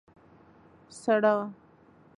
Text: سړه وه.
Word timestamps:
سړه 1.01 1.31
وه. 1.39 1.45